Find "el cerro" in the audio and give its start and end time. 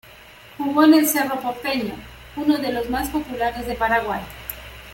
0.95-1.39